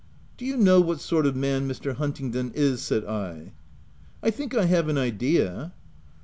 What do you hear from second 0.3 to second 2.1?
"Do you know what sort of man Mr.